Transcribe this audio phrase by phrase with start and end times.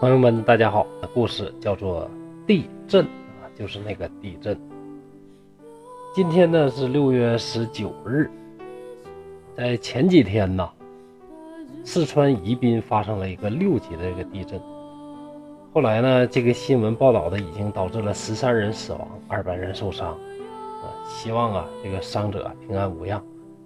[0.00, 0.86] 朋友们，大家好！
[1.12, 2.08] 故事叫做
[2.46, 4.56] 地震啊，就是那个地震。
[6.14, 8.30] 今天呢是六月十九日，
[9.56, 10.70] 在前几天呢，
[11.82, 14.60] 四川宜宾发生了一个六级的一个地震。
[15.74, 20.08] 后来呢，这个新闻报道的已经导致了十三人死亡，二百人受伤。
[20.08, 23.22] 啊，希望啊这个伤者平安无恙，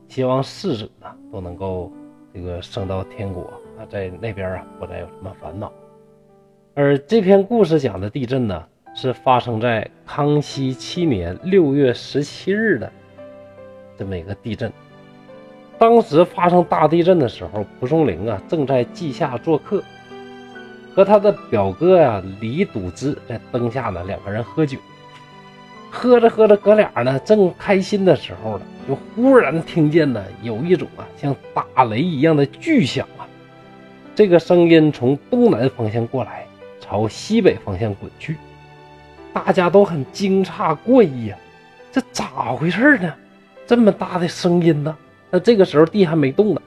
[0.09, 1.93] 希望逝者呢都能够
[2.35, 3.43] 这个升到天国
[3.79, 5.73] 啊，在那边啊不再有什么烦恼。
[6.75, 8.65] 而这篇故事讲的地震呢，
[8.95, 12.91] 是发生在康熙七年六月十七日的
[13.97, 14.73] 这么一个地震。
[15.79, 19.83] 当时发生大地震的时候，蒲松龄啊正在稷下做客，
[20.95, 24.79] 和他的表哥呀李笃之在灯下呢两个人喝酒。
[25.91, 33.29] 喝着喝着，哥俩呢正开心的时候呢，就忽然听见呢有一种啊像打雷一样的巨响啊，
[34.15, 36.47] 这个声音从东南方向过来。
[36.85, 38.37] 朝西北方向滚去，
[39.33, 41.37] 大家都很惊诧过异呀，
[41.91, 43.15] 这咋回事呢？
[43.67, 44.95] 这么大的声音呢？
[45.31, 46.61] 那这个时候地还没动呢。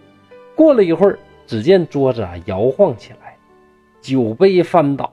[0.55, 3.24] 过了一会儿，只见桌子啊摇晃起来，
[4.05, 5.11] 酒杯翻倒，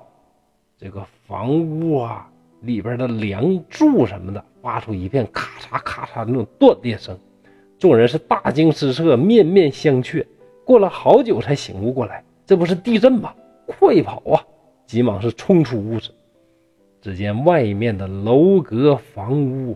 [0.77, 7.19] 这个房屋啊里边的梁柱什么的发出一片咔嚓咔嚓那种断裂声，
[7.79, 10.27] 众人是大惊失色，面面相觑。
[10.63, 13.33] 过了好久才醒悟过来，这不是地震吗？
[13.67, 14.45] 快跑啊！
[14.85, 16.11] 急忙是冲出屋子，
[17.01, 19.75] 只见外面的楼阁房屋，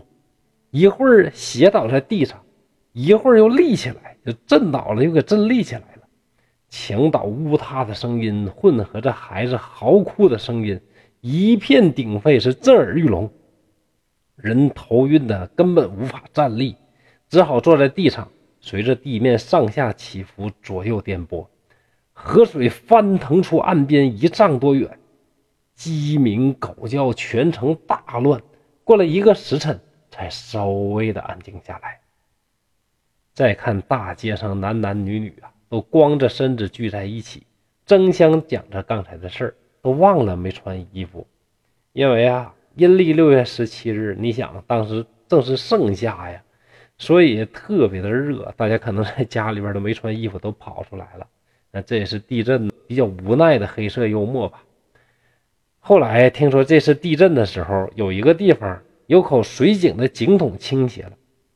[0.69, 2.39] 一会儿斜倒在地上，
[2.93, 5.81] 一会儿又立起来，就震倒了，又给震立起来。
[6.69, 10.81] 墙倒屋塌的声音混合着孩子嚎哭的声音，
[11.21, 13.31] 一片鼎沸，是震耳欲聋。
[14.35, 16.75] 人头晕的根本无法站立，
[17.29, 18.29] 只好坐在地上，
[18.59, 21.47] 随着地面上下起伏，左右颠簸。
[22.13, 24.99] 河水翻腾出岸边一丈多远。
[25.73, 28.41] 鸡鸣狗叫，全城大乱。
[28.83, 29.79] 过了一个时辰，
[30.09, 31.99] 才稍微的安静下来。
[33.33, 37.43] 再看大街上，男男女女啊，都光着身子聚在一起，
[37.85, 41.27] 争相讲着刚才的事儿，都忘了没穿衣服。
[41.93, 46.41] 因为啊，阴历六月十七日，你想当时正是盛夏呀，
[46.97, 51.27] 所以特别的热，大家可能在家里边都没穿衣服，都跑出来了。
[51.71, 54.63] 那这也是地震比较无奈的黑色幽默吧。
[55.79, 61.13] 后来听说这次地震的时候，有一个地方有口水井的井筒倾斜了，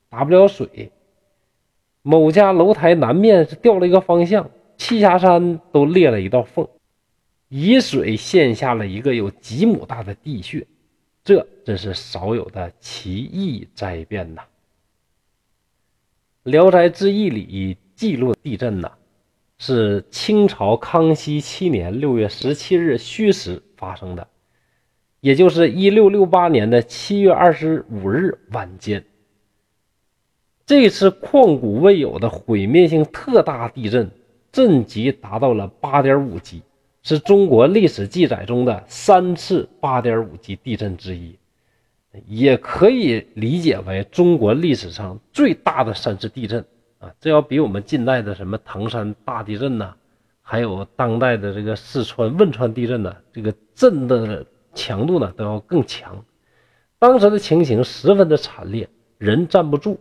[0.09, 0.91] 打不了水。
[2.01, 6.67] 某家楼台南面是掉了一个方向，栖霞山都裂了一道缝，
[7.49, 10.67] 沂水陷下了一个有几亩大的地穴，
[11.23, 14.41] 这真是少有的奇异灾变呐！
[16.43, 18.91] 《聊斋志异》里记录地震呐，
[19.57, 23.63] 是清朝康熙七年六月十七日戌时。
[23.81, 24.27] 发生的，
[25.21, 29.03] 也就是一六六八年的七月二十五日晚间，
[30.71, 34.09] 这次旷古未有的毁灭性特大地震，
[34.53, 36.61] 震级达到了八点五级，
[37.03, 41.37] 是中国历史记载中的三次八点五级地震之一，
[42.25, 46.63] 也可以理解为中国历史上最大的三次地震
[46.99, 47.11] 啊！
[47.19, 49.93] 这要比我们近代的什么唐山大地震呐。
[50.41, 56.23] 还有当代的这个四川汶川地震呢，这个震的强度呢都要更强。
[56.97, 58.87] 当时的情形十分的惨烈，
[59.17, 59.99] 人站不住，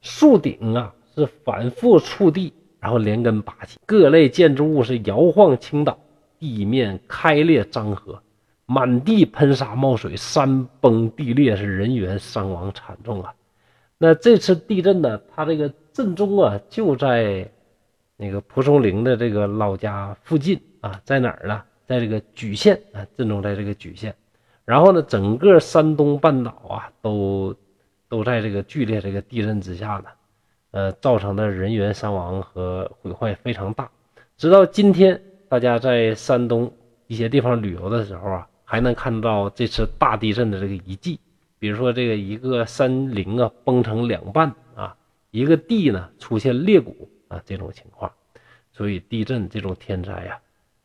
[0.00, 5.98] 树顶啊是反复触地，然后连根拔起，各类建筑物是摇晃倾倒，
[6.38, 8.22] 地面开裂张合，
[8.66, 13.34] 满地喷沙冒水，山崩地裂，是人员伤亡惨重啊。
[13.98, 17.48] 那这次地震呢，它这个震中啊就在。
[18.20, 21.62] 那个蒲松龄的这个老家附近啊，在哪儿呢？
[21.86, 24.12] 在这个莒县啊，震中在这个莒县。
[24.64, 27.54] 然后呢，整个山东半岛啊，都
[28.08, 30.04] 都在这个剧烈这个地震之下呢，
[30.70, 33.90] 呃，造成的人员伤亡和毁坏非常大。
[34.36, 36.72] 直到今天，大家在山东
[37.06, 41.20] 一些地方旅游的时候啊，还能看到这次大地震的这个遗迹，
[41.58, 44.96] 比如说这个一个山陵啊崩成两半啊，
[45.30, 47.08] 一个地呢出现裂谷。
[47.28, 48.10] 啊，这种情况，
[48.72, 50.38] 所以地震这种天灾呀，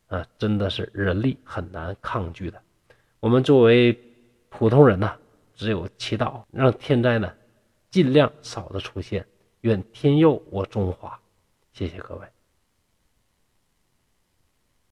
[0.09, 2.61] 啊，真的是人力很难抗拒的。
[3.21, 3.97] 我们作为
[4.49, 5.13] 普通人呢，
[5.55, 7.31] 只有祈祷，让天灾呢
[7.89, 9.25] 尽量少的出现。
[9.61, 11.19] 愿天佑我中华。
[11.71, 12.32] 谢谢各位。